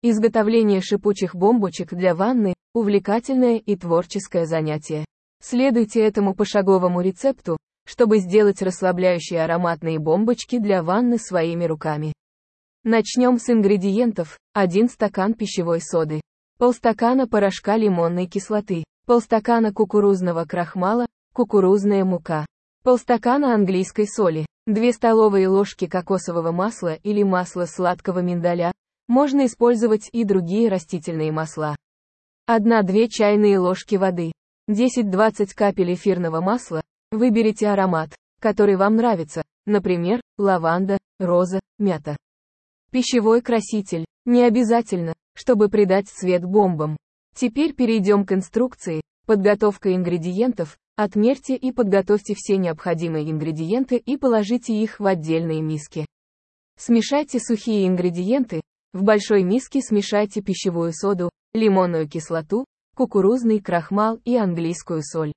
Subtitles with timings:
[0.00, 5.04] Изготовление шипучих бомбочек для ванны– увлекательное и творческое занятие.
[5.42, 12.12] Следуйте этому пошаговому рецепту, чтобы сделать расслабляющие ароматные бомбочки для ванны своими руками.
[12.84, 14.38] Начнем с ингредиентов.
[14.52, 16.20] 1 стакан пищевой соды,
[16.58, 22.46] полстакана порошка лимонной кислоты, полстакана кукурузного крахмала, кукурузная мука,
[22.84, 28.70] полстакана английской соли, 2 столовые ложки кокосового масла или масла сладкого миндаля,
[29.08, 31.74] можно использовать и другие растительные масла.
[32.48, 34.32] 1-2 чайные ложки воды,
[34.70, 42.16] 10-20 капель эфирного масла, выберите аромат, который вам нравится, например, лаванда, роза, мята.
[42.90, 44.04] Пищевой краситель.
[44.24, 46.96] Не обязательно, чтобы придать цвет бомбам.
[47.34, 49.00] Теперь перейдем к инструкции.
[49.26, 50.78] Подготовка ингредиентов.
[50.96, 56.06] Отмерьте и подготовьте все необходимые ингредиенты и положите их в отдельные миски.
[56.76, 58.62] Смешайте сухие ингредиенты.
[58.94, 62.64] В большой миске смешайте пищевую соду, лимонную кислоту,
[62.96, 65.32] кукурузный крахмал и английскую соль.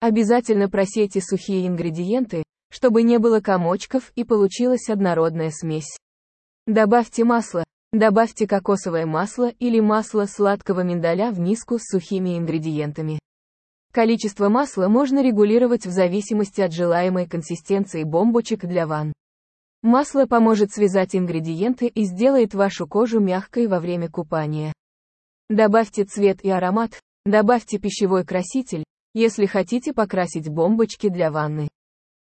[0.00, 5.98] Обязательно просейте сухие ингредиенты, чтобы не было комочков и получилась однородная смесь.
[6.66, 7.64] Добавьте масло.
[7.92, 13.18] Добавьте кокосовое масло или масло сладкого миндаля в миску с сухими ингредиентами.
[13.92, 19.12] Количество масла можно регулировать в зависимости от желаемой консистенции бомбочек для ванн.
[19.86, 24.72] Масло поможет связать ингредиенты и сделает вашу кожу мягкой во время купания.
[25.48, 28.82] Добавьте цвет и аромат, добавьте пищевой краситель,
[29.14, 31.68] если хотите покрасить бомбочки для ванны.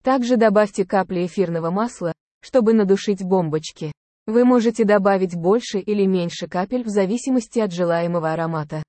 [0.02, 3.92] Также добавьте капли эфирного масла, чтобы надушить бомбочки.
[4.26, 8.82] Вы можете добавить больше или меньше капель в зависимости от желаемого аромата.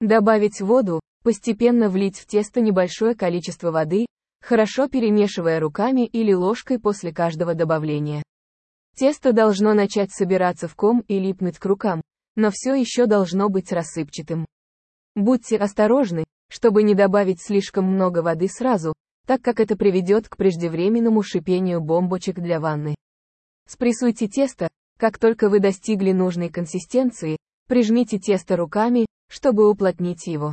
[0.00, 4.06] Добавить воду, постепенно влить в тесто небольшое количество воды,
[4.44, 8.22] хорошо перемешивая руками или ложкой после каждого добавления.
[8.94, 12.02] Тесто должно начать собираться в ком и липнуть к рукам,
[12.36, 14.44] но все еще должно быть рассыпчатым.
[15.14, 18.92] Будьте осторожны, чтобы не добавить слишком много воды сразу,
[19.26, 22.94] так как это приведет к преждевременному шипению бомбочек для ванны.
[23.66, 24.68] Спрессуйте тесто,
[24.98, 30.52] как только вы достигли нужной консистенции, прижмите тесто руками, чтобы уплотнить его.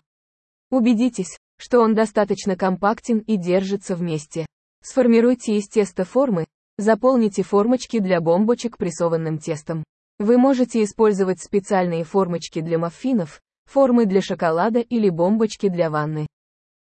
[0.69, 4.47] Убедитесь, что он достаточно компактен и держится вместе.
[4.81, 6.45] Сформируйте из теста формы,
[6.79, 9.83] заполните формочки для бомбочек прессованным тестом.
[10.17, 13.39] Вы можете использовать специальные формочки для маффинов,
[13.69, 16.25] формы для шоколада или бомбочки для ванны.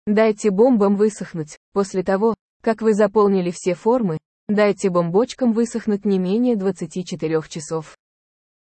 [0.07, 1.57] Дайте бомбам высохнуть.
[1.73, 2.33] После того,
[2.63, 4.19] как вы заполнили все формы,
[4.51, 7.95] Дайте бомбочкам высохнуть не менее 24 часов.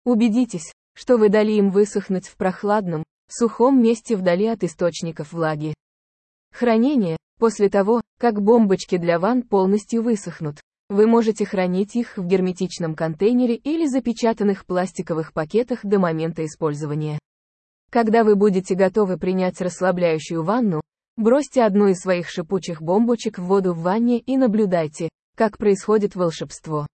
[0.04, 5.74] Убедитесь, что вы дали им высохнуть в прохладном, сухом месте вдали от источников влаги.
[6.52, 7.16] Хранение.
[7.38, 13.54] После того, как бомбочки для ванн полностью высохнут, вы можете хранить их в герметичном контейнере
[13.54, 17.18] или запечатанных пластиковых пакетах до момента использования.
[17.90, 20.80] Когда вы будете готовы принять расслабляющую ванну,
[21.16, 26.86] бросьте одну из своих шипучих бомбочек в воду в ванне и наблюдайте, как происходит волшебство.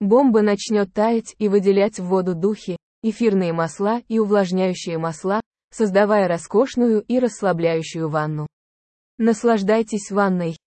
[0.00, 5.40] Бомба начнет таять и выделять в воду духи, эфирные масла и увлажняющие масла,
[5.72, 8.46] создавая роскошную и расслабляющую ванну.
[9.18, 10.56] Наслаждайтесь ванной.